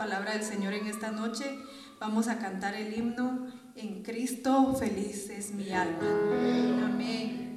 [0.00, 1.44] palabra del Señor en esta noche,
[1.98, 6.08] vamos a cantar el himno En Cristo feliz es mi alma.
[6.86, 7.49] Amén.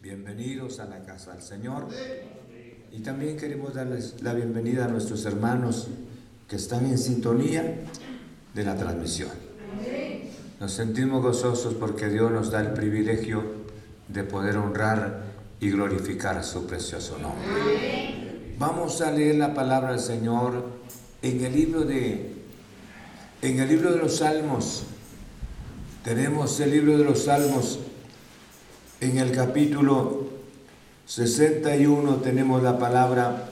[0.00, 1.88] Bienvenidos a la casa del Señor.
[2.92, 5.88] Y también queremos darles la bienvenida a nuestros hermanos
[6.48, 7.80] que están en sintonía
[8.54, 9.30] de la transmisión.
[10.60, 13.42] Nos sentimos gozosos porque Dios nos da el privilegio
[14.08, 15.22] de poder honrar
[15.60, 18.54] y glorificar su precioso nombre.
[18.58, 20.64] Vamos a leer la palabra del Señor
[21.22, 22.34] en el libro de
[23.42, 24.84] en el libro de los Salmos.
[26.04, 27.78] Tenemos el libro de los Salmos
[29.04, 30.28] en el capítulo
[31.06, 33.50] 61 tenemos la palabra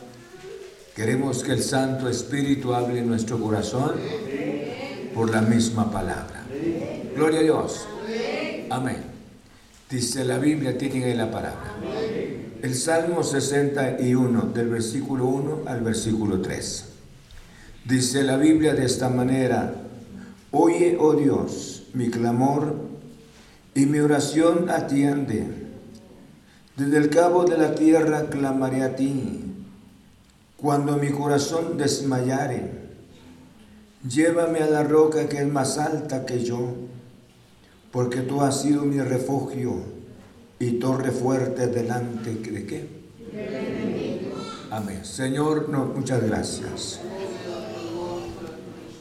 [0.96, 3.92] Queremos que el Santo Espíritu hable en nuestro corazón
[5.14, 6.44] por la misma palabra.
[7.16, 7.86] Gloria a Dios.
[8.68, 8.98] Amén.
[9.88, 11.76] Dice la Biblia, tienen ahí la palabra.
[12.60, 16.84] El Salmo 61, del versículo 1 al versículo 3.
[17.86, 19.74] Dice la Biblia de esta manera,
[20.50, 22.91] Oye, oh Dios, mi clamor
[23.74, 25.46] y mi oración atiende.
[26.76, 29.44] Desde el cabo de la tierra clamaré a ti
[30.56, 32.70] cuando mi corazón desmayare,
[34.08, 36.60] llévame a la roca que es más alta que yo,
[37.90, 39.82] porque tú has sido mi refugio
[40.58, 42.88] y torre fuerte delante de qué?
[44.70, 45.04] Amén.
[45.04, 47.00] Señor, muchas gracias.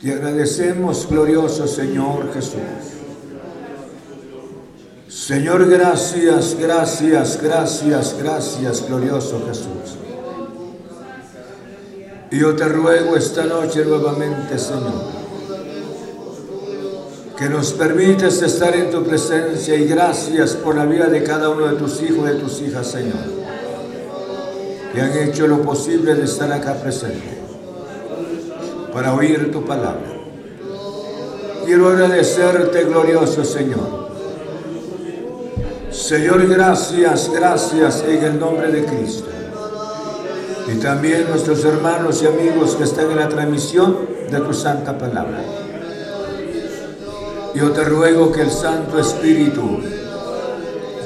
[0.01, 3.00] Te agradecemos, glorioso Señor Jesús.
[5.11, 9.97] Señor, gracias, gracias, gracias, gracias, glorioso Jesús.
[12.31, 15.03] Yo te ruego esta noche nuevamente, Señor,
[17.37, 21.67] que nos permites estar en tu presencia y gracias por la vida de cada uno
[21.67, 23.25] de tus hijos y de tus hijas, Señor,
[24.93, 27.41] que han hecho lo posible de estar acá presente
[28.93, 30.09] para oír tu palabra.
[31.65, 34.10] Quiero agradecerte, glorioso Señor.
[35.91, 39.27] Señor, gracias, gracias en el nombre de Cristo
[40.67, 43.97] y también nuestros hermanos y amigos que están en la transmisión
[44.29, 45.43] de tu santa palabra.
[47.53, 49.81] Yo te ruego que el Santo Espíritu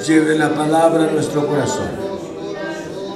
[0.06, 1.89] lleve la palabra a nuestro corazón.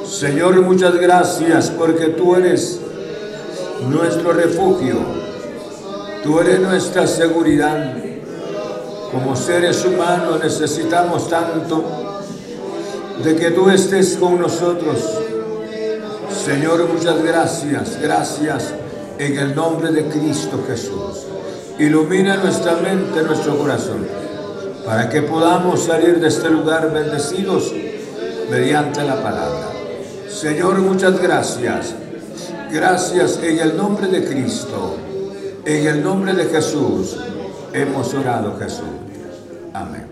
[0.06, 2.80] Señor, muchas gracias porque tú eres
[3.88, 4.98] nuestro refugio,
[6.24, 8.09] tú eres nuestra seguridad.
[9.12, 11.84] Como seres humanos necesitamos tanto
[13.24, 15.20] de que tú estés con nosotros
[16.50, 18.74] Señor, muchas gracias, gracias
[19.18, 21.26] en el nombre de Cristo Jesús.
[21.78, 24.08] Ilumina nuestra mente, nuestro corazón,
[24.86, 27.74] para que podamos salir de este lugar bendecidos
[28.50, 29.70] mediante la palabra.
[30.28, 31.94] Señor, muchas gracias.
[32.72, 34.96] Gracias en el nombre de Cristo,
[35.66, 37.18] en el nombre de Jesús,
[37.74, 38.99] hemos orado Jesús.
[39.74, 40.08] Amén.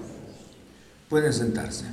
[1.10, 1.86] Pueden sentarse.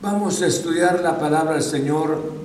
[0.00, 2.44] Vamos a estudiar la palabra del Señor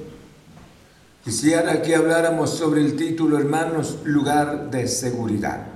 [1.24, 5.68] Quisiera que habláramos sobre el título, hermanos, lugar de seguridad.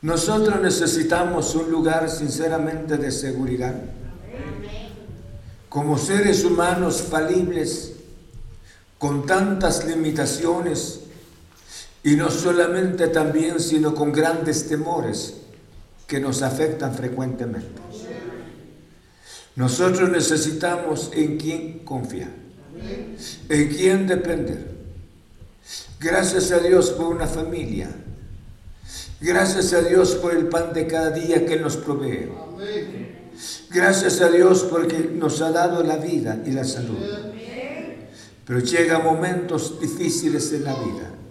[0.00, 3.74] Nosotros necesitamos un lugar sinceramente de seguridad.
[5.68, 7.92] Como seres humanos falibles,
[8.98, 11.00] con tantas limitaciones,
[12.02, 15.41] y no solamente también, sino con grandes temores
[16.12, 17.80] que nos afectan frecuentemente.
[19.56, 22.28] Nosotros necesitamos en quien confiar.
[23.48, 24.72] ¿En quién depender?
[25.98, 27.88] Gracias a Dios por una familia.
[29.22, 32.28] Gracias a Dios por el pan de cada día que nos provee.
[33.70, 36.98] Gracias a Dios porque nos ha dado la vida y la salud.
[38.44, 41.21] Pero llegan momentos difíciles en la vida.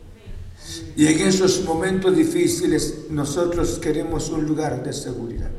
[0.96, 5.50] Y en esos momentos difíciles nosotros queremos un lugar de seguridad.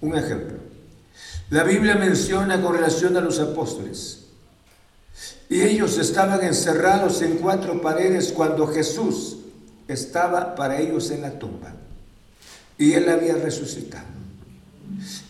[0.00, 0.58] Un ejemplo.
[1.50, 4.26] La Biblia menciona con relación a los apóstoles
[5.48, 9.38] y ellos estaban encerrados en cuatro paredes cuando Jesús
[9.88, 11.74] estaba para ellos en la tumba.
[12.76, 14.06] Y él había resucitado.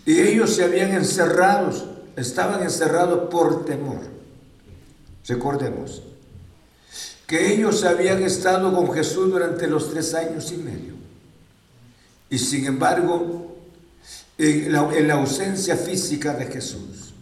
[0.04, 1.72] Y ellos se habían encerrado,
[2.16, 4.00] estaban encerrados por temor.
[5.26, 6.02] Recordemos
[7.28, 10.94] que ellos habían estado con Jesús durante los tres años y medio.
[12.30, 13.54] Y sin embargo,
[14.38, 17.12] en la, en la ausencia física de Jesús,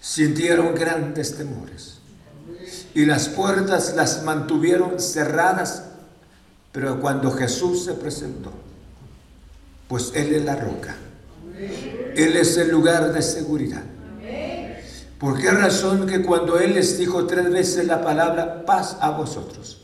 [0.00, 1.94] sintieron grandes temores
[2.94, 5.82] y las puertas las mantuvieron cerradas,
[6.70, 8.52] pero cuando Jesús se presentó,
[9.88, 10.96] Pues Él es la roca.
[12.14, 13.82] Él es el lugar de seguridad.
[15.18, 19.82] ¿Por qué razón que cuando Él les dijo tres veces la palabra paz a vosotros?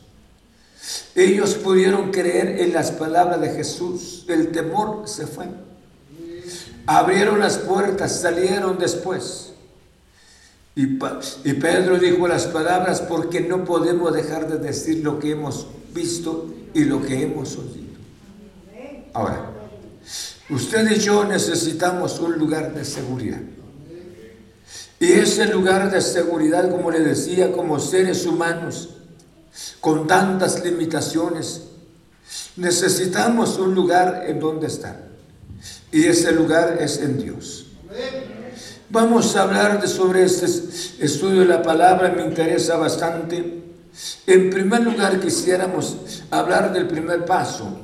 [1.14, 4.24] Ellos pudieron creer en las palabras de Jesús.
[4.28, 5.46] El temor se fue.
[6.86, 9.52] Abrieron las puertas, salieron después.
[10.74, 10.98] Y,
[11.44, 16.48] y, Pedro dijo las palabras porque no podemos dejar de decir lo que hemos visto
[16.72, 17.92] y lo que hemos oído.
[19.12, 19.50] Ahora,
[20.48, 23.40] usted y yo necesitamos un lugar de seguridad.
[25.02, 28.90] Y ese lugar de seguridad, como le decía, como seres humanos,
[29.80, 31.62] con tantas limitaciones,
[32.54, 34.96] necesitamos un lugar en donde estar.
[35.90, 37.66] Y ese lugar es en Dios.
[38.90, 40.46] Vamos a hablar de, sobre este
[41.04, 43.60] estudio de la palabra, me interesa bastante.
[44.24, 47.76] En primer lugar, quisiéramos hablar del primer paso,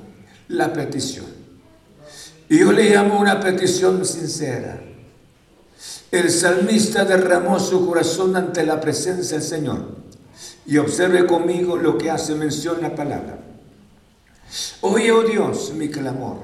[0.46, 1.26] la petición.
[2.48, 4.84] Y yo le llamo una petición sincera.
[6.10, 9.96] El salmista derramó su corazón ante la presencia del Señor.
[10.66, 13.38] Y observe conmigo lo que hace mención la palabra.
[14.80, 16.38] Oye, oh Dios, mi clamor.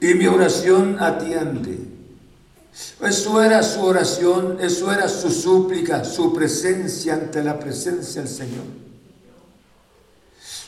[0.00, 1.78] Y mi oración atiende.
[3.00, 8.64] Eso era su oración, eso era su súplica, su presencia ante la presencia del Señor.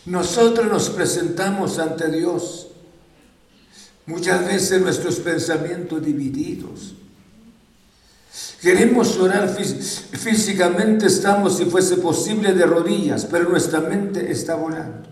[0.04, 2.68] Nosotros nos presentamos ante Dios
[4.06, 6.94] Muchas veces nuestros pensamientos divididos.
[8.60, 15.08] Queremos orar físicamente, estamos, si fuese posible, de rodillas, pero nuestra mente está volando.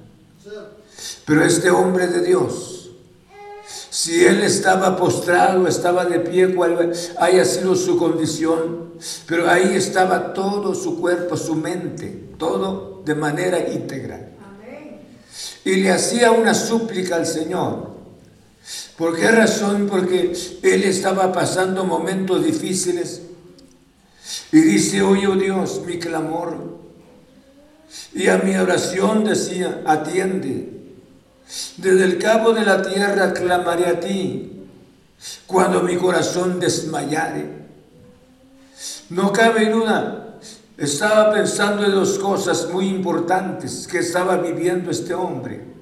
[1.25, 2.91] Pero este hombre de Dios,
[3.91, 8.95] si él estaba postrado, estaba de pie, cual haya sido su condición,
[9.27, 14.31] pero ahí estaba todo su cuerpo, su mente, todo de manera íntegra.
[15.65, 17.94] Y le hacía una súplica al Señor.
[18.97, 19.89] ¿Por qué razón?
[19.91, 23.23] Porque él estaba pasando momentos difíciles.
[24.53, 26.79] Y dice, oye oh Dios, mi clamor.
[28.13, 30.71] Y a mi oración decía, atiende.
[31.77, 34.63] Desde el cabo de la tierra clamaré a ti
[35.47, 37.65] cuando mi corazón desmayare.
[39.11, 40.39] No cabe duda,
[40.77, 45.74] estaba pensando en dos cosas muy importantes que estaba viviendo este hombre.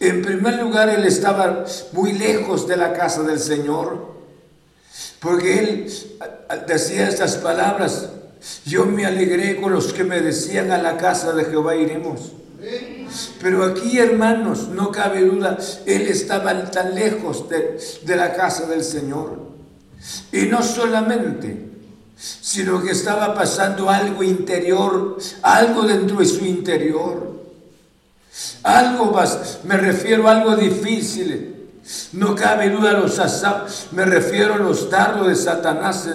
[0.00, 4.14] En primer lugar, él estaba muy lejos de la casa del Señor,
[5.20, 5.86] porque él
[6.66, 8.10] decía estas palabras,
[8.64, 12.32] yo me alegré con los que me decían a la casa de Jehová iremos.
[13.40, 15.56] Pero aquí, hermanos, no cabe duda,
[15.86, 19.38] él estaba tan lejos de, de la casa del Señor.
[20.32, 21.66] Y no solamente,
[22.16, 27.45] sino que estaba pasando algo interior, algo dentro de su interior.
[28.66, 31.68] Algo más, me refiero a algo difícil.
[32.14, 33.20] No cabe duda los
[33.92, 36.08] me refiero a los dardos de Satanás,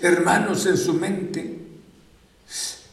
[0.00, 1.66] hermanos, en su mente.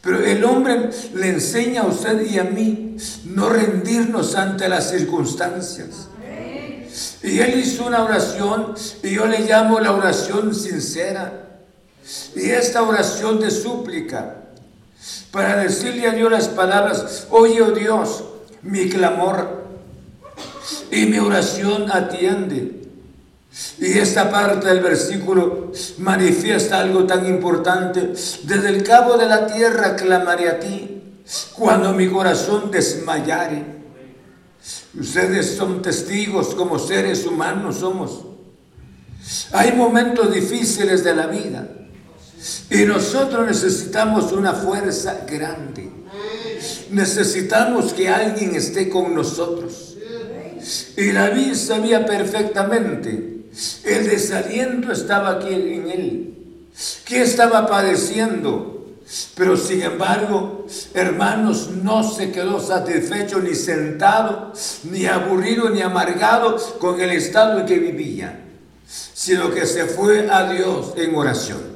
[0.02, 6.08] Pero el hombre le enseña a usted y a mí no rendirnos ante las circunstancias.
[7.22, 11.62] Y él hizo una oración y yo le llamo la oración sincera.
[12.34, 14.42] Y esta oración de súplica
[15.30, 18.22] para decirle a Dios las palabras, oye oh Dios,
[18.62, 19.66] mi clamor
[20.90, 22.82] y mi oración atiende.
[23.78, 28.12] Y esta parte del versículo manifiesta algo tan importante.
[28.42, 31.02] Desde el cabo de la tierra clamaré a ti
[31.54, 33.76] cuando mi corazón desmayare.
[34.98, 38.24] Ustedes son testigos como seres humanos somos.
[39.52, 41.68] Hay momentos difíciles de la vida
[42.70, 45.95] y nosotros necesitamos una fuerza grande.
[46.90, 49.96] Necesitamos que alguien esté con nosotros.
[50.96, 53.44] Y David sabía perfectamente,
[53.84, 56.34] el desaliento estaba aquí en él.
[57.04, 58.76] ¿Qué estaba padeciendo?
[59.36, 64.52] Pero sin embargo, hermanos, no se quedó satisfecho ni sentado,
[64.84, 68.40] ni aburrido, ni amargado con el estado en que vivía,
[68.86, 71.75] sino que se fue a Dios en oración.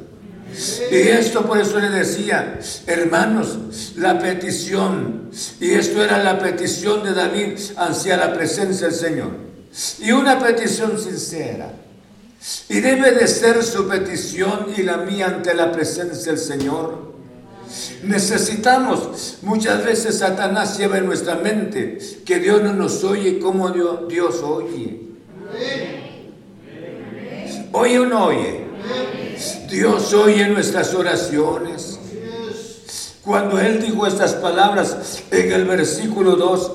[0.90, 7.12] Y esto por eso le decía, hermanos, la petición, y esto era la petición de
[7.12, 9.30] David hacia la presencia del Señor.
[10.00, 11.72] Y una petición sincera.
[12.68, 17.10] Y debe de ser su petición y la mía ante la presencia del Señor.
[18.02, 24.08] Necesitamos, muchas veces Satanás lleva en nuestra mente que Dios no nos oye como Dios,
[24.08, 25.00] Dios oye.
[27.72, 28.69] ¿Oye o no oye?
[29.68, 31.98] Dios oye nuestras oraciones.
[33.22, 36.72] Cuando Él dijo estas palabras en el versículo 2,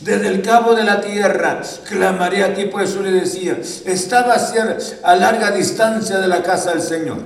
[0.00, 5.16] desde el cabo de la tierra, clamaré a ti, por eso le decía, estaba a
[5.16, 7.18] larga distancia de la casa del Señor.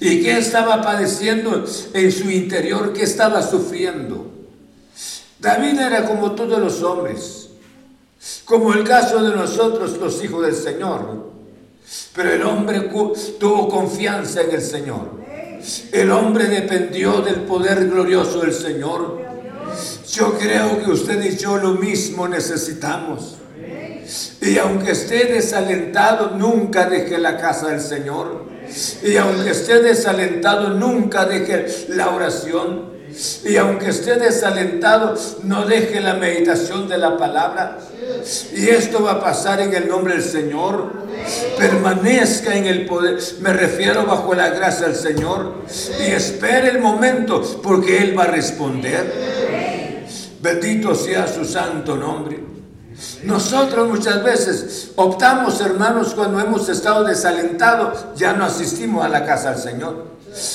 [0.00, 2.92] ¿Y qué estaba padeciendo en su interior?
[2.92, 4.30] ¿Qué estaba sufriendo?
[5.40, 7.50] David era como todos los hombres,
[8.44, 11.33] como el caso de nosotros los hijos del Señor.
[12.14, 12.90] Pero el hombre
[13.38, 15.24] tuvo confianza en el Señor.
[15.92, 19.22] El hombre dependió del poder glorioso del Señor.
[20.10, 23.36] Yo creo que usted y yo lo mismo necesitamos.
[24.40, 28.44] Y aunque esté desalentado, nunca deje la casa del Señor.
[29.02, 32.93] Y aunque esté desalentado, nunca deje la oración.
[33.44, 37.78] Y aunque esté desalentado, no deje la meditación de la palabra.
[38.54, 40.92] Y esto va a pasar en el nombre del Señor.
[41.58, 43.18] Permanezca en el poder.
[43.40, 45.64] Me refiero bajo la gracia del Señor.
[46.00, 49.24] Y espere el momento porque Él va a responder.
[50.40, 52.44] Bendito sea su santo nombre.
[53.24, 59.52] Nosotros muchas veces optamos, hermanos, cuando hemos estado desalentados, ya no asistimos a la casa
[59.52, 60.13] del Señor.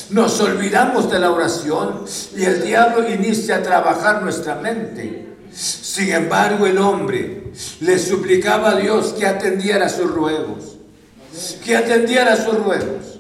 [0.10, 2.04] Nos olvidamos de la oración
[2.36, 5.28] y el diablo inicia a trabajar nuestra mente.
[5.54, 10.78] Sin embargo, el hombre le suplicaba a Dios que atendiera sus ruegos,
[11.64, 13.20] que atendiera sus ruegos.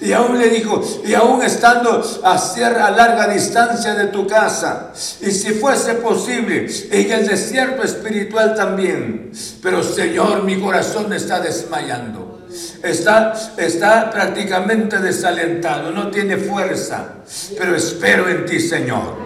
[0.00, 5.30] Y aún le dijo, y aún estando a, a larga distancia de tu casa, y
[5.30, 9.32] si fuese posible, en el desierto espiritual también.
[9.62, 12.33] Pero Señor, mi corazón está desmayando.
[12.82, 17.14] Está, está prácticamente desalentado, no tiene fuerza.
[17.58, 19.16] Pero espero en ti, Señor.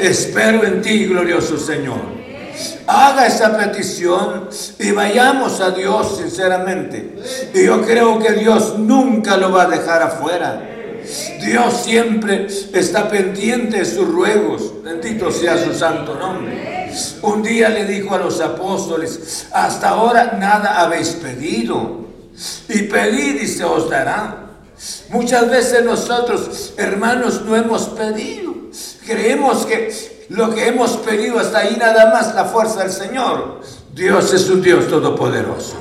[0.00, 2.14] Espero en ti, glorioso Señor
[2.86, 7.16] haga esa petición y vayamos a Dios sinceramente.
[7.54, 10.70] Y yo creo que Dios nunca lo va a dejar afuera.
[11.40, 14.82] Dios siempre está pendiente de sus ruegos.
[14.82, 16.90] Bendito sea su santo nombre.
[17.22, 22.03] Un día le dijo a los apóstoles, hasta ahora nada habéis pedido.
[22.68, 24.44] Y pedid y se os dará.
[25.10, 28.54] Muchas veces nosotros, hermanos, no hemos pedido.
[29.06, 33.60] Creemos que lo que hemos pedido hasta ahí nada más la fuerza del Señor.
[33.94, 35.76] Dios es un Dios todopoderoso.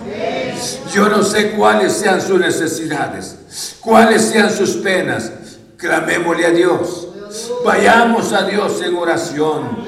[0.93, 3.35] Yo no sé cuáles sean sus necesidades,
[3.81, 5.31] cuáles sean sus penas.
[5.77, 7.07] Clamémosle a Dios.
[7.65, 9.85] Vayamos a Dios en oración.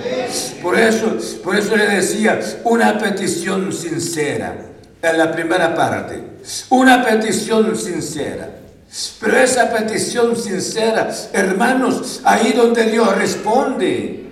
[0.63, 4.74] Por eso, por eso le decía, una petición sincera
[5.11, 6.21] en la primera parte.
[6.69, 8.49] Una petición sincera.
[9.19, 14.25] Pero esa petición sincera, hermanos, ahí donde Dios responde.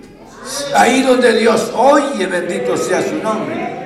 [0.74, 3.84] Ahí donde Dios oye, bendito sea su nombre.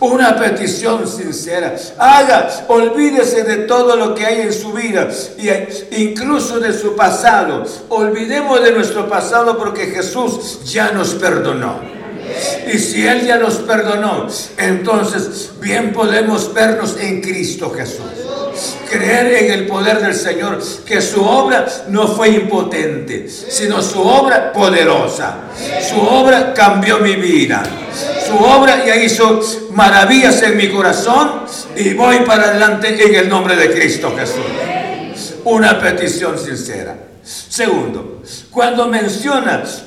[0.00, 1.74] Una petición sincera.
[1.98, 7.64] Haga, olvídese de todo lo que hay en su vida, y incluso de su pasado.
[7.88, 11.99] Olvidemos de nuestro pasado porque Jesús ya nos perdonó.
[12.72, 18.06] Y si Él ya nos perdonó, entonces bien podemos vernos en Cristo Jesús.
[18.90, 24.52] Creer en el poder del Señor, que su obra no fue impotente, sino su obra
[24.52, 25.36] poderosa.
[25.88, 27.62] Su obra cambió mi vida.
[28.26, 29.40] Su obra ya hizo
[29.72, 31.42] maravillas en mi corazón
[31.76, 35.34] y voy para adelante en el nombre de Cristo Jesús.
[35.44, 36.96] Una petición sincera.
[37.22, 39.84] Segundo, cuando mencionas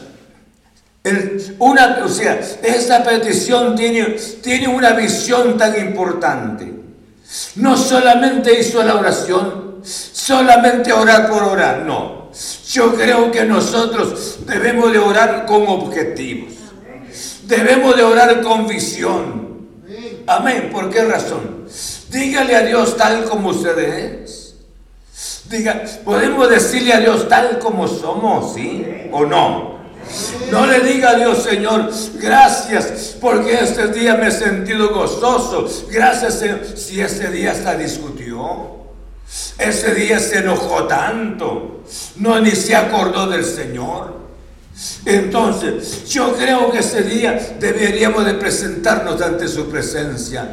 [1.59, 6.71] una, o sea, esta petición tiene, tiene una visión tan importante.
[7.55, 12.29] No solamente hizo la oración, solamente orar por orar, no.
[12.69, 16.53] Yo creo que nosotros debemos de orar con objetivos.
[17.43, 19.43] Debemos de orar con visión.
[20.25, 20.69] Amén.
[20.71, 21.65] ¿Por qué razón?
[22.09, 24.55] Dígale a Dios tal como usted es.
[25.49, 28.85] Diga, podemos decirle a Dios tal como somos, ¿sí?
[29.11, 29.72] ¿O no?
[30.51, 35.67] No le diga a Dios, Señor, gracias porque este día me he sentido gozoso.
[35.89, 36.43] Gracias,
[36.75, 38.83] Si ese día hasta discutió,
[39.57, 41.83] ese día se enojó tanto,
[42.17, 44.21] no ni se acordó del Señor.
[45.05, 50.49] Entonces, yo creo que ese día deberíamos de presentarnos ante su presencia.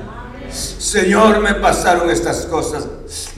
[0.50, 2.86] Señor, me pasaron estas cosas.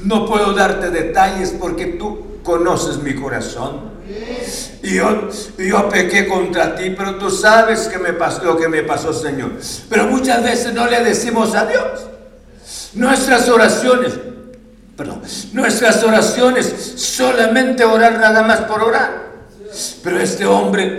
[0.02, 3.92] No puedo darte detalles porque tú conoces mi corazón.
[4.82, 8.82] Y yo, yo pequé contra ti, pero tú sabes que me pasó, lo que me
[8.82, 9.52] pasó, Señor.
[9.88, 12.00] Pero muchas veces no le decimos a Dios.
[12.94, 14.14] Nuestras oraciones,
[14.96, 15.22] perdón,
[15.52, 19.22] nuestras oraciones solamente orar nada más por orar.
[20.02, 20.98] Pero este hombre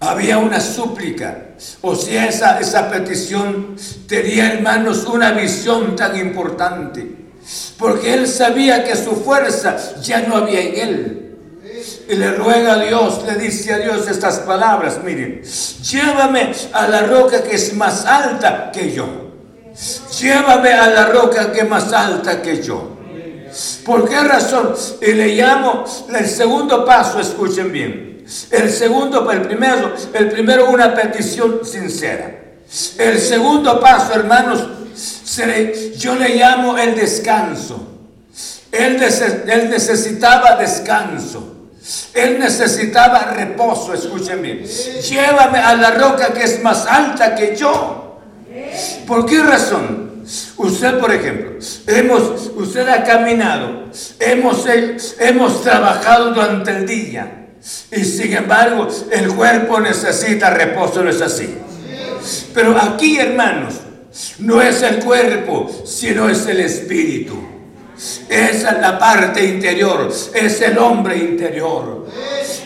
[0.00, 1.48] había una súplica,
[1.82, 3.76] o sea, esa, esa petición
[4.06, 7.06] tenía, hermanos, una visión tan importante,
[7.78, 11.17] porque él sabía que su fuerza ya no había en él
[12.08, 17.02] y le ruega a Dios, le dice a Dios estas palabras, miren, llévame a la
[17.02, 19.06] roca que es más alta que yo.
[20.18, 22.96] Llévame a la roca que es más alta que yo.
[23.84, 24.74] ¿Por qué razón?
[25.02, 25.84] Y le llamo
[26.18, 28.24] el segundo paso, escuchen bien.
[28.50, 32.30] El segundo, el primero, el primero una petición sincera.
[32.96, 34.66] El segundo paso, hermanos,
[35.98, 37.86] yo le llamo el descanso.
[38.72, 38.98] Él,
[39.46, 41.57] él necesitaba descanso.
[42.14, 44.64] Él necesitaba reposo, escuchen bien.
[44.64, 48.20] Llévame a la roca que es más alta que yo.
[49.06, 50.24] ¿Por qué razón?
[50.58, 51.52] Usted, por ejemplo,
[51.86, 53.84] hemos, usted ha caminado,
[54.20, 54.66] hemos,
[55.18, 57.46] hemos trabajado durante el día
[57.90, 61.56] y sin embargo el cuerpo necesita reposo, no es así.
[62.52, 63.76] Pero aquí, hermanos,
[64.38, 67.47] no es el cuerpo, sino es el espíritu.
[68.28, 72.06] Esa es la parte interior, es el hombre interior.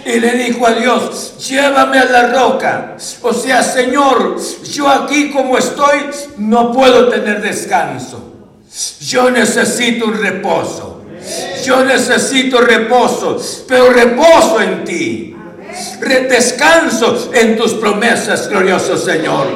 [0.05, 2.97] Y le dijo a Dios, llévame a la roca.
[3.23, 6.01] O sea, Señor, yo aquí como estoy
[6.37, 8.33] no puedo tener descanso.
[9.01, 11.03] Yo necesito un reposo.
[11.65, 15.37] Yo necesito reposo, pero reposo en ti.
[16.29, 19.47] Descanso en tus promesas, glorioso Señor.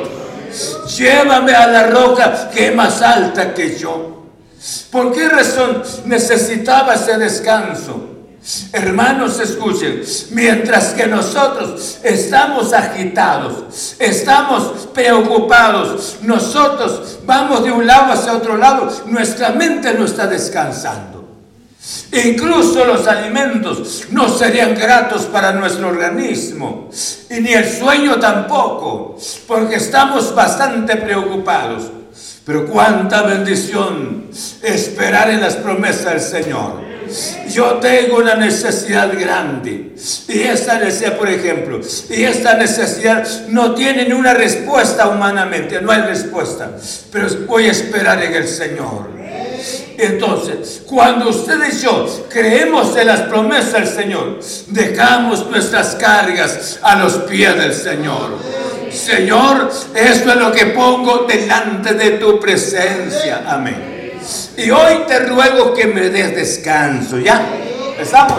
[0.97, 4.26] Llévame a la roca que es más alta que yo.
[4.91, 8.17] ¿Por qué razón necesitaba ese descanso?
[8.73, 18.37] Hermanos, escuchen, mientras que nosotros estamos agitados, estamos preocupados, nosotros vamos de un lado hacia
[18.37, 21.17] otro lado, nuestra mente no está descansando.
[22.13, 26.89] Incluso los alimentos no serían gratos para nuestro organismo,
[27.29, 31.96] y ni el sueño tampoco, porque estamos bastante preocupados.
[32.47, 34.31] Pero cuánta bendición
[34.63, 36.87] esperar en las promesas del Señor.
[37.51, 39.95] Yo tengo una necesidad grande.
[40.29, 45.91] Y esta necesidad, por ejemplo, y esta necesidad no tiene ni una respuesta humanamente, no
[45.91, 46.71] hay respuesta.
[47.11, 49.11] Pero voy a esperar en el Señor.
[49.99, 56.95] Entonces, cuando ustedes y yo creemos en las promesas del Señor, dejamos nuestras cargas a
[56.97, 58.66] los pies del Señor.
[58.91, 63.45] Señor, esto es lo que pongo delante de tu presencia.
[63.47, 64.13] Amén.
[64.57, 67.19] Y hoy te ruego que me des descanso.
[67.19, 67.47] ¿Ya?
[68.01, 68.39] ¿Estamos?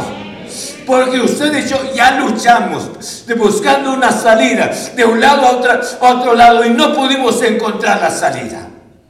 [0.85, 5.71] Porque usted y yo ya luchamos de buscando una salida de un lado a otro,
[5.71, 8.67] a otro lado y no pudimos encontrar la salida.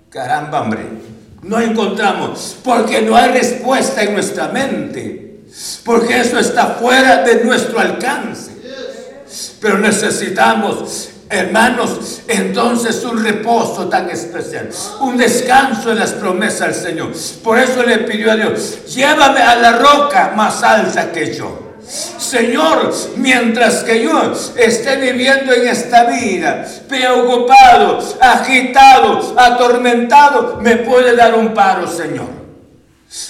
[0.10, 0.82] Caramba, hombre.
[1.44, 5.44] No encontramos porque no hay respuesta en nuestra mente.
[5.86, 8.52] Porque eso está fuera de nuestro alcance.
[9.62, 14.70] Pero necesitamos Hermanos, entonces un reposo tan especial,
[15.02, 17.12] un descanso en las promesas del Señor.
[17.44, 21.68] Por eso le pidió a Dios, llévame a la roca más alta que yo.
[22.18, 31.36] Señor, mientras que yo esté viviendo en esta vida, preocupado, agitado, atormentado, me puede dar
[31.36, 32.28] un paro, Señor.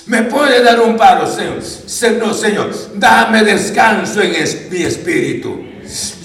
[0.07, 1.61] Me puede dar un paro, Señor.
[1.61, 4.31] Señor, Señor, dame descanso en
[4.71, 5.66] mi espíritu.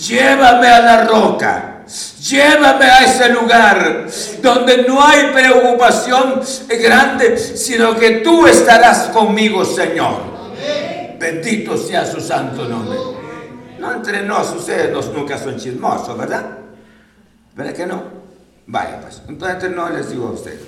[0.08, 1.84] Llévame a la roca.
[2.22, 4.06] Llévame a ese lugar
[4.40, 10.32] donde no hay preocupación grande, sino que tú estarás conmigo, Señor.
[11.18, 12.98] Bendito sea su santo nombre.
[13.78, 16.58] No entre nos, ustedes nunca son chismosos, ¿verdad?
[17.54, 18.02] ¿Verdad que no?
[18.66, 19.22] Vaya, pues.
[19.28, 20.60] Entonces no les digo a ustedes.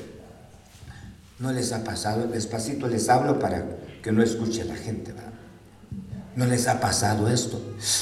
[1.38, 3.64] No les ha pasado, despacito les hablo para
[4.02, 5.23] que no escuche la gente, ¿verdad?
[6.36, 7.60] ¿No les ha pasado esto?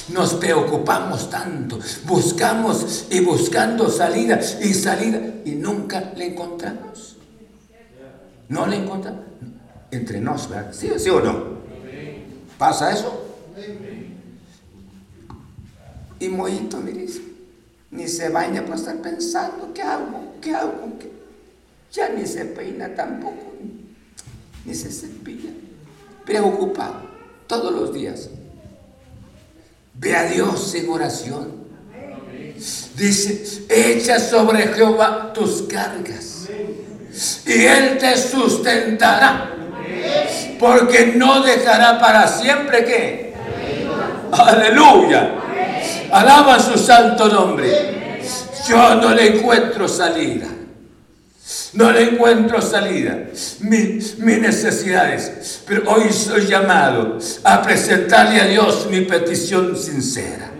[0.09, 7.17] Nos preocupamos tanto, buscamos y buscando salida y salida y nunca le encontramos.
[8.49, 9.25] ¿No le encontramos?
[9.91, 10.73] Entre nos, ¿verdad?
[10.73, 11.63] ¿Sí, o no?
[12.57, 13.27] ¿Pasa eso?
[16.19, 17.07] Y Moito, mire,
[17.91, 20.37] ni se baña para estar pensando, ¿qué hago?
[20.41, 20.73] ¿Qué hago?
[21.93, 23.53] Ya ni se peina tampoco,
[24.65, 25.51] ni se cepilla.
[26.25, 27.12] Preocupado
[27.47, 28.29] todos los días.
[29.95, 31.63] Ve a Dios en oración.
[32.97, 36.49] Dice, echa sobre Jehová tus cargas
[37.47, 39.51] y Él te sustentará.
[40.59, 43.35] Porque no dejará para siempre que.
[44.33, 45.35] Aleluya.
[46.11, 48.21] Alaba su santo nombre.
[48.69, 50.47] Yo no le encuentro salida.
[51.75, 53.19] No le encuentro salida.
[53.61, 55.63] Mis, necesidades.
[55.67, 60.51] Pero hoy soy llamado a presentarle a Dios mi petición sincera.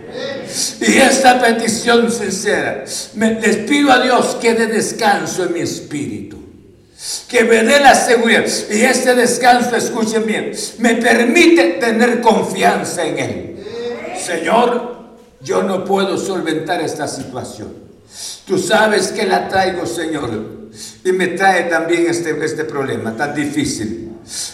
[0.81, 2.85] Y esta petición sincera,
[3.15, 6.37] les pido a Dios que dé descanso en mi espíritu.
[7.27, 8.45] que me dé la seguridad.
[8.69, 13.65] Y este descanso, escuchen bien, me permite tener confianza en Él.
[14.23, 14.93] Señor,
[15.41, 17.73] yo no puedo solventar esta situación.
[18.45, 20.52] Tú sabes que la traigo, Señor.
[21.03, 24.11] Y me trae también este, este problema tan difícil.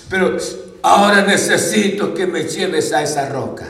[0.10, 0.38] Pero
[0.82, 3.66] ahora necesito que me lleves a esa roca.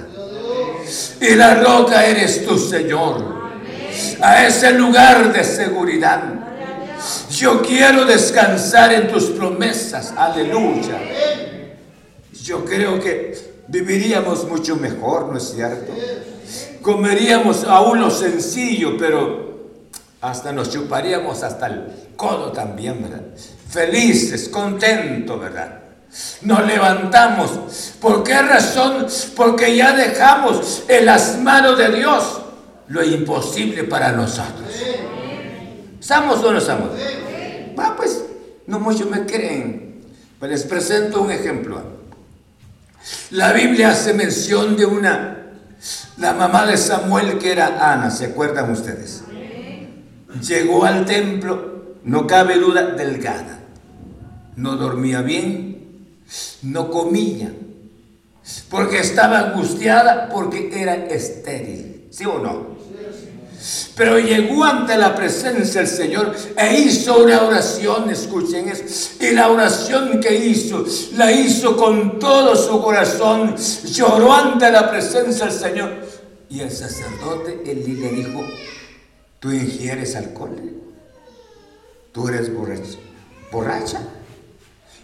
[1.22, 3.40] Y la roca eres tú, Señor.
[4.22, 6.24] A ese lugar de seguridad.
[7.32, 10.14] Yo quiero descansar en tus promesas.
[10.16, 11.00] Aleluya.
[12.44, 13.38] Yo creo que
[13.68, 15.94] viviríamos mucho mejor, ¿no es cierto?
[16.82, 19.50] Comeríamos aún lo sencillo, pero
[20.22, 23.22] hasta nos chuparíamos hasta el codo también, ¿verdad?
[23.70, 25.80] Felices, contentos, ¿verdad?
[26.42, 27.94] Nos levantamos.
[28.02, 29.08] ¿Por qué razón?
[29.36, 32.42] Porque ya dejamos en las manos de Dios
[32.90, 34.68] lo imposible para nosotros.
[36.00, 36.90] ¿Estamos o no estamos?
[37.78, 38.22] Ah, pues
[38.68, 40.02] no muchos me creen.
[40.40, 41.82] Pero les presento un ejemplo.
[43.32, 45.54] La Biblia hace mención de una,
[46.18, 49.24] la mamá de Samuel que era Ana, ¿se acuerdan ustedes?
[50.42, 51.79] Llegó al templo,
[52.10, 53.60] no cabe duda, delgada.
[54.56, 56.16] No dormía bien,
[56.64, 57.54] no comía,
[58.70, 62.08] porque estaba angustiada, porque era estéril.
[62.10, 62.80] ¿Sí o no?
[63.96, 68.84] Pero llegó ante la presencia del Señor e hizo una oración, escuchen eso.
[69.20, 70.84] Y la oración que hizo,
[71.16, 73.56] la hizo con todo su corazón.
[73.86, 75.92] Lloró ante la presencia del Señor.
[76.50, 78.44] Y el sacerdote, él le dijo,
[79.40, 80.79] ¿tú ingieres alcohol?
[82.12, 82.98] ¿Tú eres borracha?
[83.52, 84.02] ¿Borracha?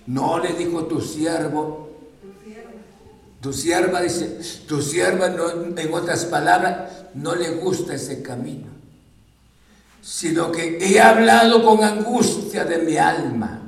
[0.07, 1.89] No le dijo tu siervo.
[3.41, 8.75] Tu sierva dice, tu sierva no, en otras palabras, no le gusta ese camino
[10.05, 13.59] sino que he hablado con angustia de mi alma,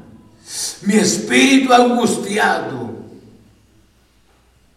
[0.84, 2.92] mi espíritu angustiado.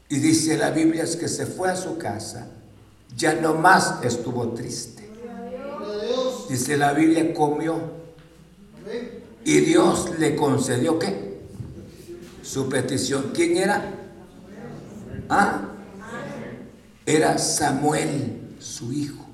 [0.08, 2.48] Y dice la Biblia es que se fue a su casa,
[3.14, 5.06] ya no más estuvo triste.
[6.48, 7.99] Dice la Biblia comió
[9.44, 11.40] y Dios le concedió qué?
[12.42, 13.30] Su petición.
[13.34, 13.94] ¿Quién era?
[15.28, 15.68] ¿Ah?
[17.06, 19.26] Era Samuel, su hijo.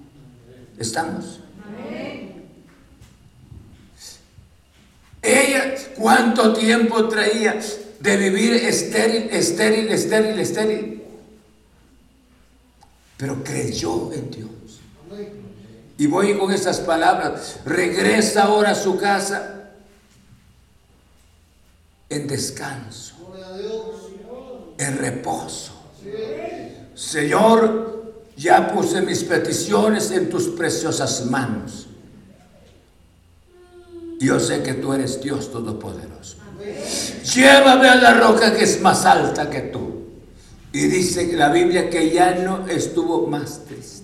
[0.78, 1.40] ¿Estamos?
[5.22, 7.58] Ella, ¿cuánto tiempo traía
[7.98, 11.02] de vivir estéril, estéril, estéril, estéril?
[13.16, 14.55] Pero creyó en Dios.
[15.98, 17.60] Y voy con esas palabras.
[17.64, 19.70] Regresa ahora a su casa
[22.08, 23.14] en descanso,
[24.78, 25.72] en reposo.
[26.94, 31.86] Señor, ya puse mis peticiones en tus preciosas manos.
[34.20, 36.36] Yo sé que tú eres Dios Todopoderoso.
[37.34, 40.04] Llévame a la roca que es más alta que tú.
[40.72, 43.95] Y dice la Biblia que ya no estuvo más triste.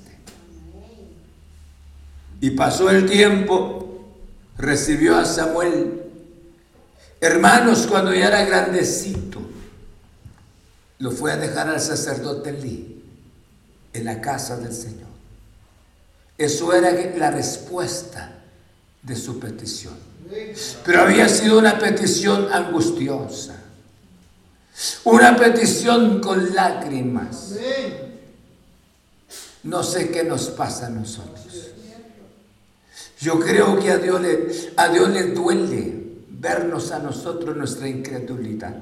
[2.42, 4.04] Y pasó el tiempo,
[4.58, 6.02] recibió a Samuel.
[7.20, 9.40] Hermanos, cuando ya era grandecito,
[10.98, 13.00] lo fue a dejar al sacerdote Lee
[13.92, 15.06] en la casa del Señor.
[16.36, 18.42] Eso era la respuesta
[19.02, 19.94] de su petición.
[20.84, 23.54] Pero había sido una petición angustiosa,
[25.04, 27.52] una petición con lágrimas.
[29.62, 31.71] No sé qué nos pasa a nosotros.
[33.22, 35.94] Yo creo que a Dios le, a Dios le duele
[36.28, 38.74] vernos a nosotros nuestra incredulidad.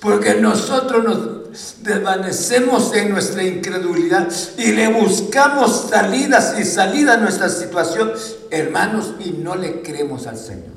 [0.00, 7.50] Porque nosotros nos desvanecemos en nuestra incredulidad y le buscamos salidas y salida a nuestra
[7.50, 8.12] situación,
[8.50, 10.70] hermanos, y no le creemos al Señor.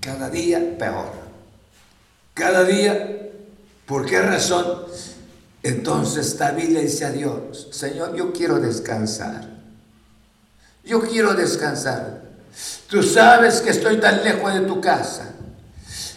[0.00, 1.12] Cada día peor.
[2.34, 3.30] Cada día,
[3.86, 4.86] ¿por qué razón?
[5.62, 9.48] Entonces David le dice a Dios, Señor, yo quiero descansar.
[10.84, 12.22] Yo quiero descansar.
[12.88, 15.28] Tú sabes que estoy tan lejos de tu casa.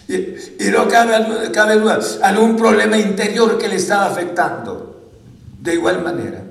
[0.08, 5.12] Y, no cabe, cabe duda, algún problema interior que le estaba afectando.
[5.62, 6.44] De igual manera.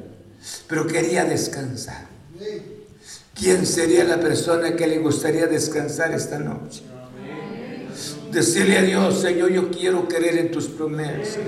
[0.69, 2.07] Pero quería descansar.
[3.35, 6.83] ¿Quién sería la persona que le gustaría descansar esta noche?
[8.31, 11.39] Decirle a Dios, Señor, yo quiero creer en tus promesas.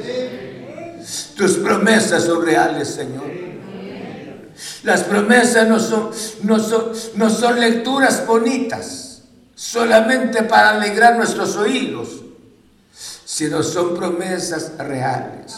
[1.37, 3.25] Tus promesas son reales, Señor.
[4.83, 6.11] Las promesas no son,
[6.43, 9.23] no son, no son lecturas bonitas
[9.55, 12.09] solamente para alegrar nuestros oídos,
[13.25, 15.55] sino son promesas reales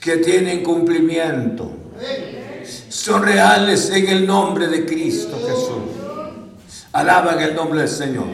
[0.00, 1.72] que tienen cumplimiento.
[2.88, 6.04] Son reales en el nombre de Cristo Jesús.
[6.92, 8.26] Alaban el nombre del Señor.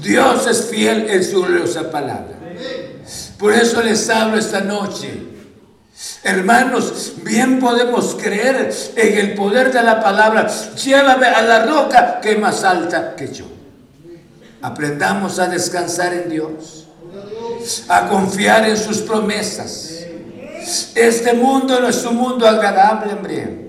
[0.00, 2.35] Dios es fiel en su gloriosa palabra.
[3.38, 5.36] Por eso les hablo esta noche.
[6.22, 10.46] Hermanos, bien podemos creer en el poder de la palabra.
[10.74, 13.46] Llévame a la roca que es más alta que yo.
[14.62, 16.88] Aprendamos a descansar en Dios,
[17.88, 19.92] a confiar en sus promesas.
[20.94, 23.66] Este mundo no es un mundo agradable, hombre.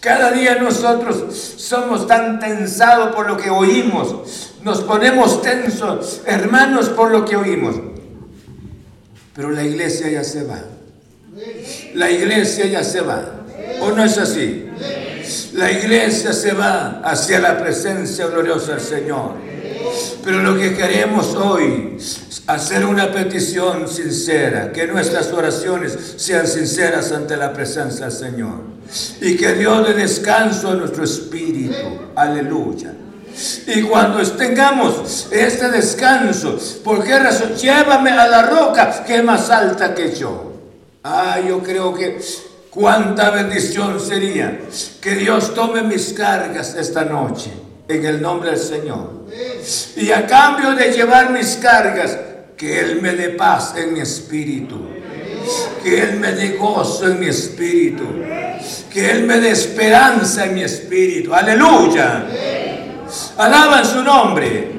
[0.00, 4.52] Cada día nosotros somos tan tensados por lo que oímos.
[4.62, 7.76] Nos ponemos tensos, hermanos, por lo que oímos.
[9.38, 10.58] Pero la iglesia ya se va.
[11.94, 13.44] La iglesia ya se va.
[13.80, 14.66] ¿O no es así?
[15.54, 19.34] La iglesia se va hacia la presencia gloriosa del Señor.
[20.24, 27.12] Pero lo que queremos hoy es hacer una petición sincera, que nuestras oraciones sean sinceras
[27.12, 28.60] ante la presencia del Señor.
[29.20, 32.10] Y que Dios dé descanso a nuestro espíritu.
[32.16, 32.92] Aleluya.
[33.66, 37.54] Y cuando tengamos este descanso, ¿por qué razón?
[37.54, 40.52] Llévame a la roca que es más alta que yo.
[41.04, 42.18] Ah, yo creo que
[42.70, 44.60] cuánta bendición sería
[45.00, 47.52] que Dios tome mis cargas esta noche
[47.88, 49.26] en el nombre del Señor.
[49.96, 52.18] Y a cambio de llevar mis cargas,
[52.56, 54.86] que Él me dé paz en mi espíritu.
[55.82, 58.04] Que Él me dé gozo en mi espíritu.
[58.92, 61.32] Que Él me dé esperanza en mi espíritu.
[61.32, 62.26] Aleluya.
[63.36, 64.78] Alaban su nombre.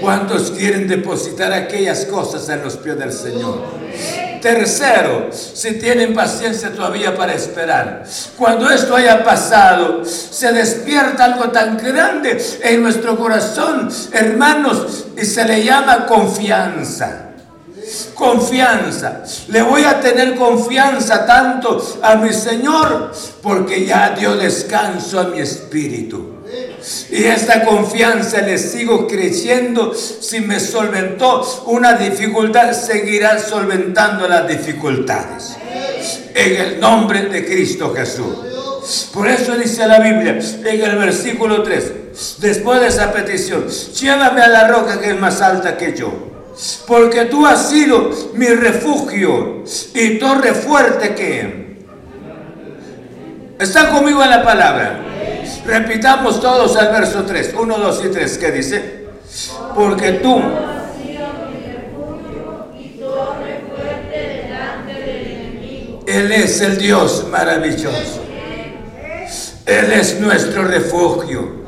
[0.00, 3.62] ¿Cuántos quieren depositar aquellas cosas en los pies del Señor?
[4.40, 8.04] Tercero, si tienen paciencia todavía para esperar.
[8.36, 15.44] Cuando esto haya pasado, se despierta algo tan grande en nuestro corazón, hermanos, y se
[15.44, 17.22] le llama confianza.
[18.14, 19.22] Confianza.
[19.48, 23.12] Le voy a tener confianza tanto a mi Señor
[23.42, 26.35] porque ya dio descanso a mi espíritu.
[27.10, 29.94] Y esta confianza le sigo creciendo.
[29.94, 35.56] Si me solventó una dificultad, seguirá solventando las dificultades.
[36.34, 38.46] En el nombre de Cristo Jesús.
[39.12, 44.48] Por eso dice la Biblia en el versículo 3, después de esa petición, llévame a
[44.48, 46.12] la roca que es más alta que yo,
[46.86, 51.66] porque tú has sido mi refugio y torre fuerte que...
[53.58, 55.00] ¿Está conmigo en la palabra?
[55.66, 57.54] Repitamos todos el verso 3.
[57.58, 58.38] 1, 2 y 3.
[58.38, 59.06] ¿Qué dice?
[59.74, 60.40] Porque tú...
[66.06, 68.22] Él es el Dios maravilloso.
[69.66, 71.66] Él es nuestro refugio.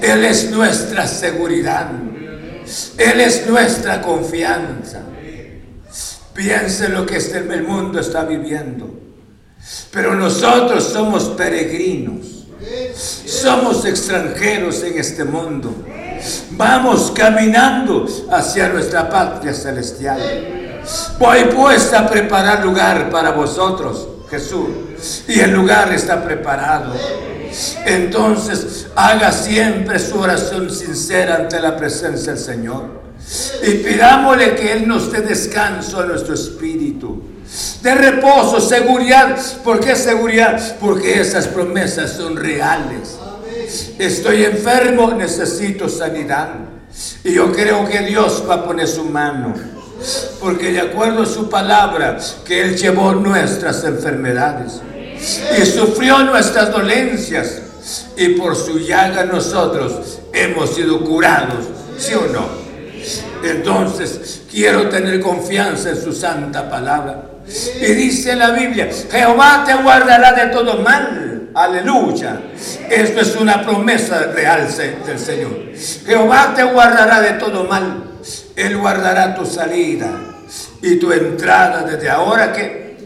[0.00, 1.90] Él es nuestra seguridad.
[2.96, 5.02] Él es nuestra confianza.
[6.32, 8.94] Piense lo que este, el mundo está viviendo.
[9.90, 12.33] Pero nosotros somos peregrinos.
[12.96, 15.74] Somos extranjeros en este mundo.
[16.52, 20.82] Vamos caminando hacia nuestra patria celestial.
[21.18, 25.24] Voy pues a preparar lugar para vosotros, Jesús.
[25.28, 26.94] Y el lugar está preparado.
[27.84, 33.02] Entonces haga siempre su oración sincera ante la presencia del Señor.
[33.62, 37.33] Y pidámosle que Él nos dé descanso a nuestro espíritu
[37.82, 39.38] de reposo, seguridad.
[39.62, 40.76] ¿Por qué seguridad?
[40.80, 43.18] Porque esas promesas son reales.
[43.98, 46.50] Estoy enfermo, necesito sanidad.
[47.22, 49.54] Y yo creo que Dios va a poner su mano.
[50.40, 54.80] Porque de acuerdo a su palabra, que Él llevó nuestras enfermedades
[55.58, 57.60] y sufrió nuestras dolencias.
[58.16, 61.66] Y por su llaga nosotros hemos sido curados.
[61.98, 62.64] ¿Sí o no?
[63.42, 67.33] Entonces, quiero tener confianza en su santa palabra.
[67.46, 71.50] Y dice la Biblia, Jehová te guardará de todo mal.
[71.54, 72.40] Aleluya.
[72.90, 74.66] Esto es una promesa real
[75.06, 75.72] del Señor.
[76.06, 78.04] Jehová te guardará de todo mal.
[78.56, 80.10] Él guardará tu salida
[80.82, 82.96] y tu entrada desde ahora que...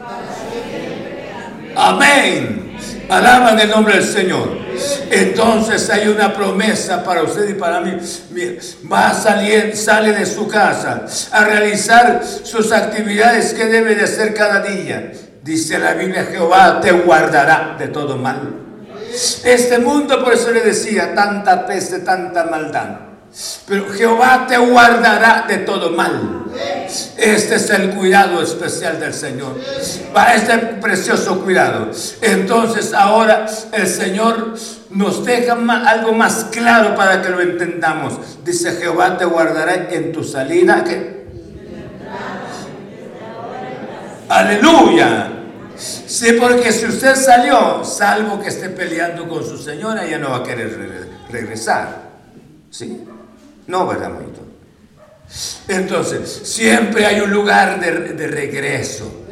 [1.76, 2.76] Amén.
[3.09, 4.67] Alaban el nombre del Señor.
[5.10, 7.96] Entonces hay una promesa para usted y para mí.
[8.90, 14.34] Va a salir, sale de su casa a realizar sus actividades que debe de hacer
[14.34, 15.12] cada día.
[15.42, 18.66] Dice la Biblia, Jehová te guardará de todo mal.
[19.44, 23.07] Este mundo, por eso le decía, tanta peste, tanta maldad.
[23.66, 26.44] Pero Jehová te guardará de todo mal.
[27.16, 29.60] Este es el cuidado especial del Señor.
[30.12, 31.90] Para este precioso cuidado.
[32.22, 34.54] Entonces ahora el Señor
[34.90, 35.52] nos deja
[35.86, 38.14] algo más claro para que lo entendamos.
[38.44, 40.84] Dice Jehová te guardará en tu salida.
[44.28, 45.32] Aleluya.
[45.76, 50.38] Sí, porque si usted salió, salvo que esté peleando con su señora, ya no va
[50.38, 52.08] a querer regresar.
[52.70, 53.06] ¿Sí?
[53.68, 54.40] No, ¿verdad, monito?
[55.68, 59.26] Entonces, siempre hay un lugar de, de regreso.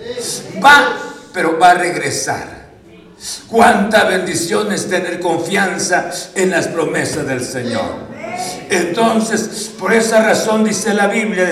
[0.63, 0.97] Va,
[1.33, 2.67] pero va a regresar.
[3.49, 8.16] Cuánta bendición es tener confianza en las promesas del Señor.
[8.69, 11.49] Entonces, por esa razón dice la Biblia,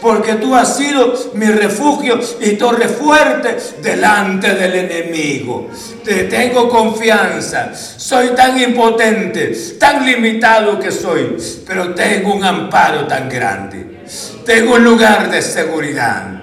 [0.00, 5.68] porque tú has sido mi refugio y torre fuerte delante del enemigo.
[6.04, 7.72] Te tengo confianza.
[7.74, 14.02] Soy tan impotente, tan limitado que soy, pero tengo un amparo tan grande.
[14.44, 16.42] Tengo un lugar de seguridad.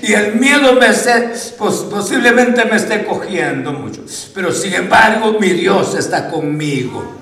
[0.00, 0.86] Y el miedo me
[1.58, 4.02] pues, posiblemente me esté cogiendo mucho.
[4.34, 7.18] Pero sin embargo, mi Dios está conmigo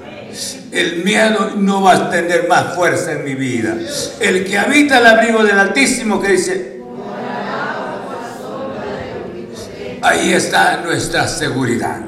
[0.76, 3.76] el miedo no va a tener más fuerza en mi vida.
[4.20, 6.80] El que habita el abrigo del Altísimo que dice,
[10.02, 12.00] ahí está nuestra seguridad.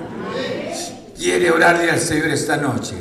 [1.17, 2.95] Quiere orarle al Señor esta noche.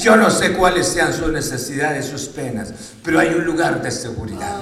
[0.00, 2.72] Yo no sé cuáles sean sus necesidades, sus penas,
[3.04, 4.56] pero hay un lugar de seguridad.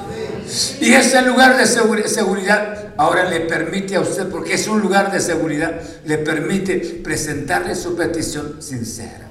[0.81, 5.21] Y ese lugar de seguridad ahora le permite a usted, porque es un lugar de
[5.21, 9.29] seguridad, le permite presentarle su petición sincera.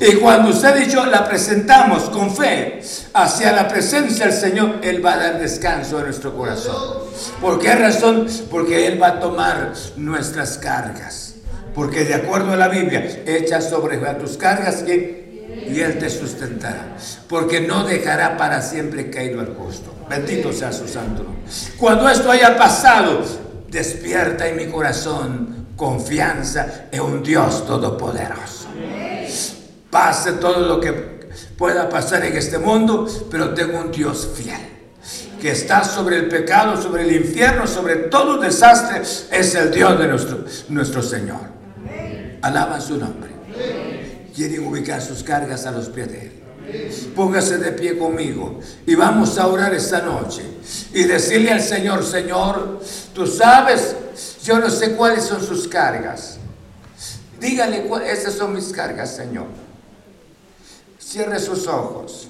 [0.00, 2.80] Y cuando usted y yo la presentamos con fe
[3.12, 7.00] hacia la presencia del Señor, Él va a dar descanso a nuestro corazón.
[7.40, 8.26] ¿Por qué razón?
[8.50, 11.34] Porque Él va a tomar nuestras cargas.
[11.74, 14.82] Porque de acuerdo a la Biblia, echa sobre tus cargas
[15.48, 16.96] y Él te sustentará.
[17.28, 19.94] Porque no dejará para siempre caído al justo.
[20.08, 21.24] Bendito sea su santo.
[21.76, 23.22] Cuando esto haya pasado,
[23.68, 28.68] despierta en mi corazón confianza en un Dios todopoderoso
[29.90, 30.92] pase todo lo que
[31.56, 34.60] pueda pasar en este mundo, pero tengo un Dios fiel
[35.40, 40.08] que está sobre el pecado, sobre el infierno, sobre todo desastre, es el Dios de
[40.08, 41.40] nuestro, nuestro Señor.
[42.42, 43.30] Alaban su nombre.
[44.38, 47.12] Quieren ubicar sus cargas a los pies de Él.
[47.16, 50.44] Póngase de pie conmigo y vamos a orar esta noche
[50.94, 52.80] y decirle al Señor, Señor,
[53.12, 53.96] tú sabes,
[54.44, 56.38] yo no sé cuáles son sus cargas.
[57.40, 59.48] Dígale, esas son mis cargas, Señor.
[61.00, 62.28] Cierre sus ojos.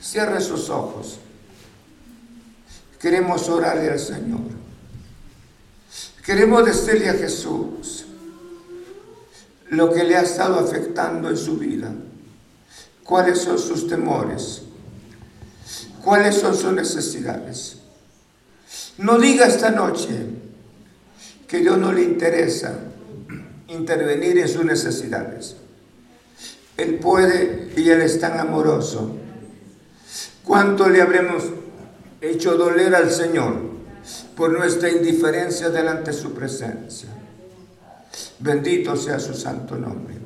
[0.00, 1.18] Cierre sus ojos.
[2.98, 4.40] Queremos orarle al Señor.
[6.24, 7.99] Queremos decirle a Jesús
[9.70, 11.92] lo que le ha estado afectando en su vida.
[13.04, 14.62] ¿Cuáles son sus temores?
[16.04, 17.76] ¿Cuáles son sus necesidades?
[18.98, 20.10] No diga esta noche
[21.46, 22.78] que Dios no le interesa
[23.68, 25.56] intervenir en sus necesidades.
[26.76, 29.16] Él puede y Él es tan amoroso.
[30.44, 31.44] ¿Cuánto le habremos
[32.20, 33.54] hecho doler al Señor
[34.36, 37.19] por nuestra indiferencia delante de su presencia?
[38.38, 40.16] Bendito sea su santo nombre.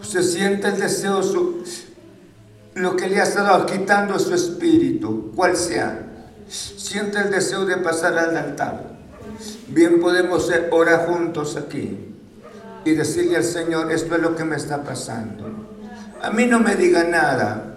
[0.00, 1.64] Usted siente el deseo, su,
[2.74, 6.02] lo que le ha estado quitando su espíritu, cual sea.
[6.48, 8.96] Siente el deseo de pasar al altar.
[9.68, 12.14] Bien podemos orar juntos aquí
[12.84, 15.66] y decirle al Señor, esto es lo que me está pasando.
[16.22, 17.76] A mí no me diga nada,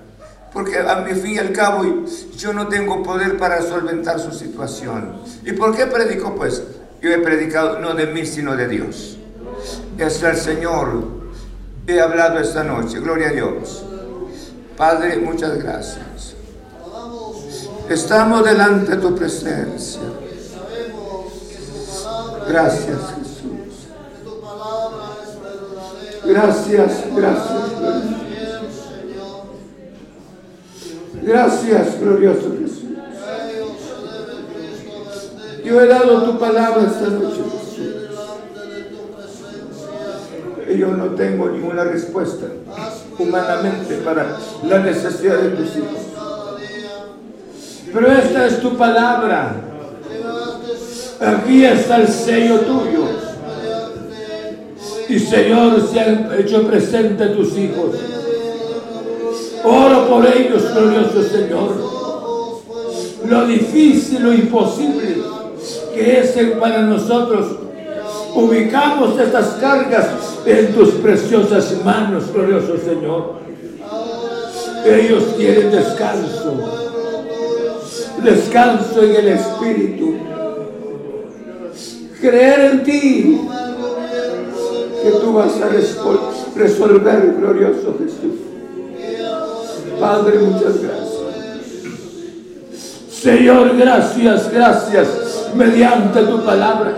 [0.54, 2.06] porque a mi fin y al cabo
[2.38, 5.20] yo no tengo poder para solventar su situación.
[5.44, 6.36] ¿Y por qué predico?
[6.36, 6.62] Pues
[7.02, 9.18] yo he predicado no de mí, sino de Dios.
[9.98, 11.04] Es el Señor.
[11.88, 13.00] He hablado esta noche.
[13.00, 13.84] Gloria a Dios.
[14.78, 16.36] Padre, muchas gracias.
[17.90, 20.02] Estamos delante de tu presencia.
[22.48, 22.98] Gracias,
[26.26, 27.60] Gracias, gracias.
[31.24, 32.79] Gracias, glorioso Jesús.
[35.64, 37.42] Yo he dado tu palabra esta noche,
[40.78, 42.46] yo no tengo ninguna respuesta
[43.18, 46.00] humanamente para la necesidad de tus hijos.
[47.92, 49.56] Pero esta es tu palabra.
[51.20, 53.06] Aquí está el sello tuyo.
[55.10, 57.96] Y Señor, se han hecho presente tus hijos.
[59.64, 61.76] Oro por ellos, glorioso Señor.
[63.28, 65.29] Lo difícil, lo imposible
[66.00, 67.48] es para nosotros.
[68.36, 70.08] Ubicamos estas cargas
[70.46, 73.40] en tus preciosas manos, glorioso Señor.
[74.86, 76.54] Ellos quieren descanso.
[78.24, 80.16] Descanso en el Espíritu.
[82.22, 83.42] Creer en ti
[85.04, 85.70] que tú vas a
[86.58, 88.40] resolver, glorioso Jesús.
[90.00, 91.10] Padre, muchas gracias.
[93.10, 95.08] Señor, gracias, gracias,
[95.56, 96.96] mediante tu palabra.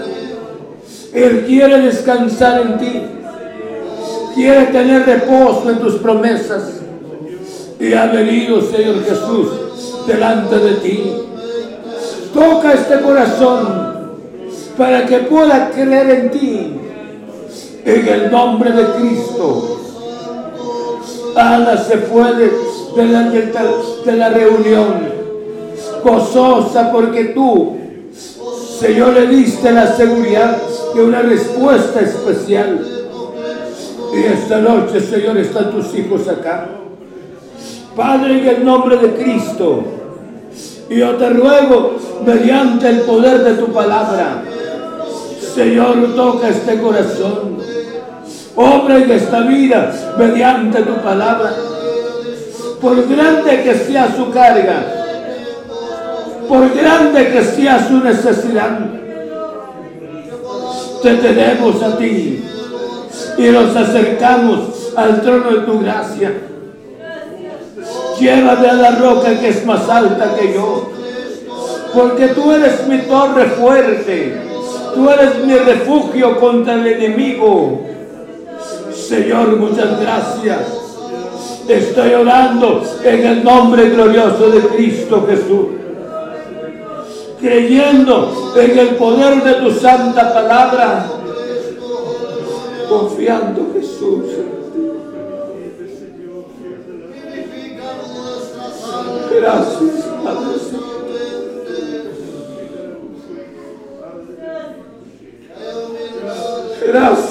[1.14, 3.02] Él quiere descansar en ti.
[4.34, 6.80] quiere tener reposo en tus promesas
[7.80, 11.14] y ha venido, Señor Jesús, delante de ti.
[12.34, 13.92] Toca este corazón
[14.78, 16.74] para que pueda creer en ti.
[17.84, 19.80] En el nombre de Cristo.
[21.36, 22.52] Ana se fue de,
[24.06, 25.22] de la reunión
[26.04, 27.78] gozosa porque tú,
[28.82, 30.58] Señor, le diste la seguridad
[30.96, 32.84] de una respuesta especial.
[34.12, 36.68] Y esta noche, Señor, están tus hijos acá.
[37.96, 39.84] Padre, en el nombre de Cristo,
[40.90, 44.42] yo te ruego, mediante el poder de tu palabra,
[45.54, 47.58] Señor, toca este corazón.
[48.56, 51.54] Obra en esta vida mediante tu palabra.
[52.82, 55.01] Por grande que sea su carga,
[56.52, 58.78] por grande que sea su necesidad,
[61.02, 62.44] te tenemos a ti
[63.38, 66.34] y nos acercamos al trono de tu gracia.
[68.20, 70.92] Llévame a la roca que es más alta que yo,
[71.94, 74.42] porque tú eres mi torre fuerte,
[74.94, 77.86] tú eres mi refugio contra el enemigo.
[78.94, 80.60] Señor, muchas gracias.
[81.66, 85.81] Estoy orando en el nombre glorioso de Cristo Jesús
[87.42, 91.08] creyendo en el poder de tu santa palabra,
[92.88, 94.26] confiando Jesús
[99.42, 100.52] Gracias, Padre.
[106.88, 107.31] Gracias,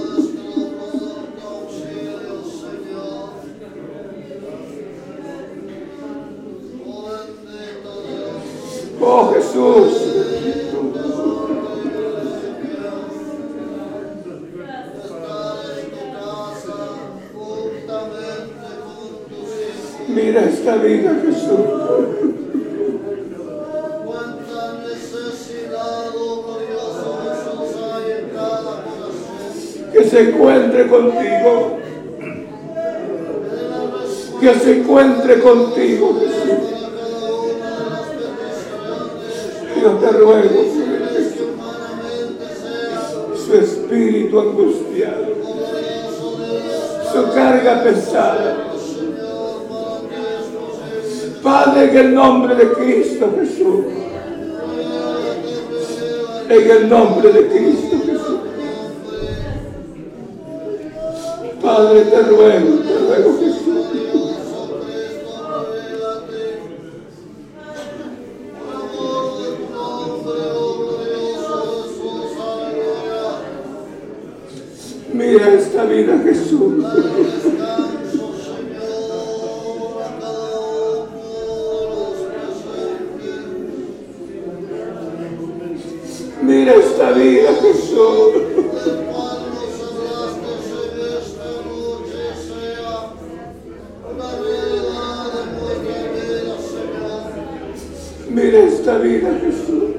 [20.71, 21.81] esta vida, Jesús.
[30.09, 31.77] se encuentre contigo.
[34.41, 36.81] Que se encuentre contigo, Jesús.
[39.81, 40.65] Yo te ruego,
[43.35, 45.27] su espíritu angustiado,
[47.13, 48.70] su carga pesada.
[51.51, 53.85] Padre, en el nombre de Cristo Jesús,
[56.47, 57.97] en el nombre de Cristo
[61.61, 62.80] Padre, te ruego, te ruego
[98.33, 99.91] Mira esta vida, Jesús.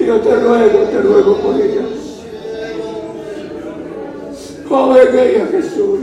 [0.00, 1.82] Yo te ruego, te ruego por ella.
[4.68, 6.00] Joven ella, Jesús.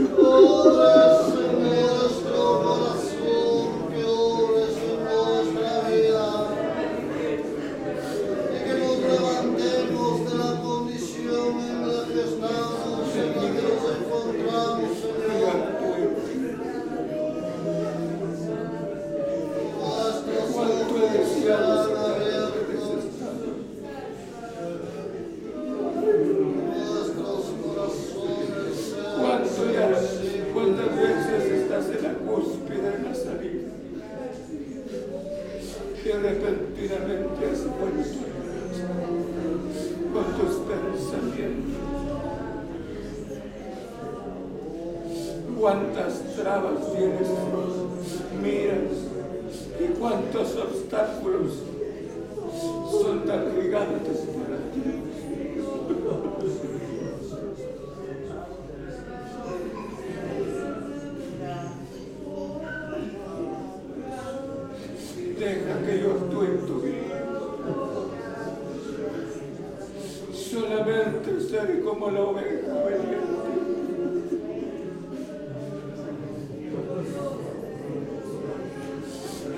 [71.50, 73.16] Seré como la oveja obediente.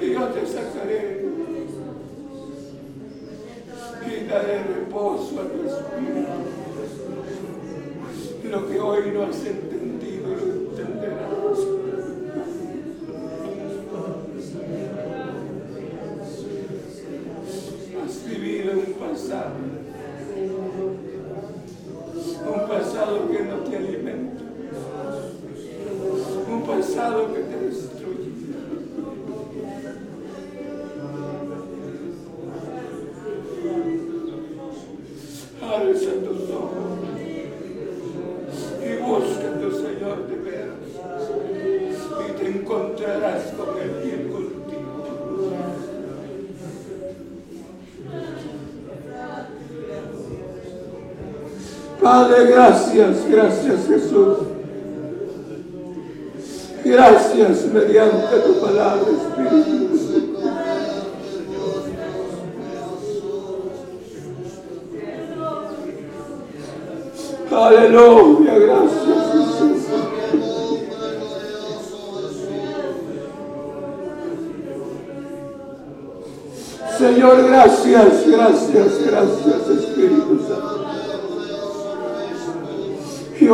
[0.00, 1.26] Y yo te sacaré
[4.06, 6.32] y daré reposo a tu espíritu.
[8.50, 11.58] Lo que hoy no has entendido lo entenderás.
[18.26, 19.71] Vivido un pasado,
[52.12, 54.36] Padre, gracias, gracias Jesús.
[56.84, 59.88] Gracias mediante tu palabra, Espíritu.
[67.50, 69.82] Aleluya, gracias Jesús.
[76.98, 79.51] Señor, gracias, gracias, gracias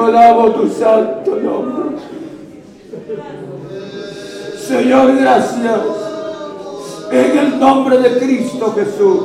[0.08, 1.98] alabo tu santo nombre.
[4.58, 5.80] Señor, gracias.
[7.10, 9.24] En el nombre de Cristo Jesús.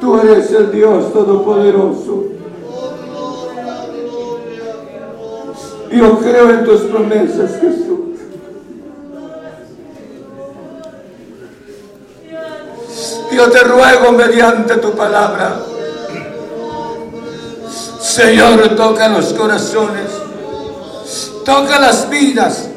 [0.00, 2.24] Tú eres el Dios Todopoderoso.
[5.90, 8.18] Yo creo en tus promesas, Jesús.
[13.32, 15.71] Yo te ruego mediante tu palabra.
[18.12, 20.10] Señor, toca los corazones.
[21.46, 22.68] Toca las vidas.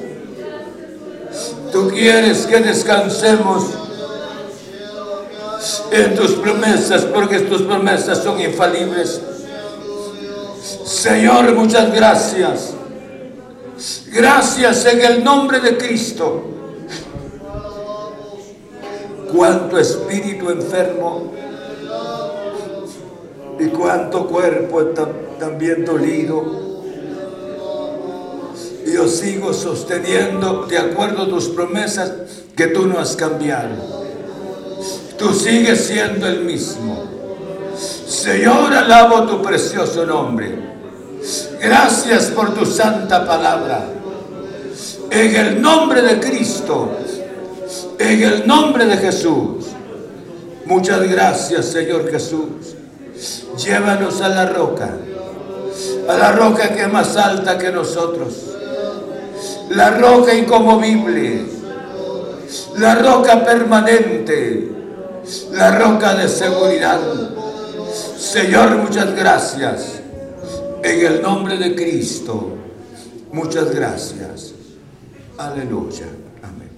[1.74, 3.66] Tú quieres que descansemos
[5.92, 9.20] en tus promesas, porque tus promesas son infalibles.
[10.86, 12.74] Señor, muchas gracias.
[14.08, 16.44] Gracias en el nombre de Cristo.
[19.36, 21.34] Cuánto espíritu enfermo
[23.60, 26.66] y cuánto cuerpo tam- también dolido.
[28.86, 32.12] Yo sigo sosteniendo, de acuerdo a tus promesas,
[32.56, 34.06] que tú no has cambiado.
[35.18, 37.04] Tú sigues siendo el mismo.
[38.08, 40.76] Señor, alabo tu precioso nombre.
[41.62, 43.86] Gracias por tu santa palabra.
[45.10, 46.92] En el nombre de Cristo,
[47.98, 49.66] en el nombre de Jesús.
[50.66, 52.76] Muchas gracias, Señor Jesús.
[53.64, 54.90] Llévanos a la roca,
[56.08, 58.34] a la roca que es más alta que nosotros,
[59.70, 61.46] la roca incomovible,
[62.78, 64.72] la roca permanente,
[65.52, 67.00] la roca de seguridad.
[68.18, 70.02] Señor, muchas gracias.
[70.84, 72.54] En el nombre de Cristo,
[73.32, 74.54] muchas gracias.
[75.38, 76.06] Aleluya.
[76.44, 76.70] Amén.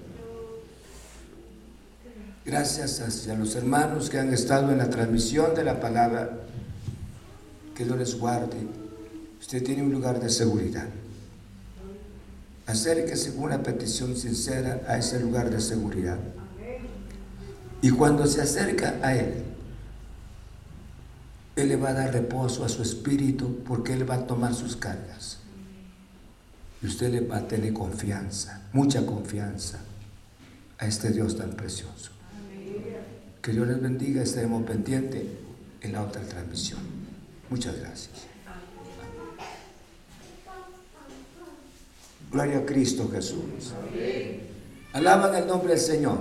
[2.46, 6.30] Gracias a los hermanos que han estado en la transmisión de la palabra.
[7.76, 8.87] Que Dios les guarde.
[9.40, 10.88] Usted tiene un lugar de seguridad.
[12.66, 16.20] Acérquese con una petición sincera a ese lugar de seguridad.
[17.82, 19.44] Y cuando se acerca a Él,
[21.56, 24.76] Él le va a dar reposo a su espíritu porque Él va a tomar sus
[24.76, 25.38] cargas.
[26.82, 29.80] Y usted le va a tener confianza, mucha confianza
[30.78, 32.12] a este Dios tan precioso.
[33.42, 35.24] Que Dios les bendiga, estaremos pendientes
[35.82, 36.82] en la otra transmisión.
[37.50, 38.27] Muchas gracias.
[42.32, 43.74] Gloria a Cristo Jesús.
[44.94, 46.18] Alaban el nombre del Señor.